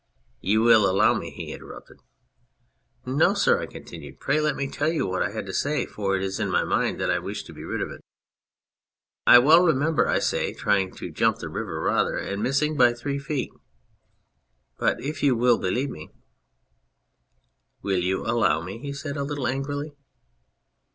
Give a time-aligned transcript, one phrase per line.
[0.51, 1.99] ...""You will allow me," he interrupted."
[3.05, 6.15] No, sir," I continued," pray let me tell you what I had to say, for
[6.17, 8.03] it is in my mind and I wish to be rid of it.
[9.27, 13.19] I well remember, I say, trying to jump the River Rother and missing by three
[13.19, 13.51] feet,
[14.79, 16.09] but if you will believe me
[17.83, 19.93] ""Will you allow me?" he said, a little angrily.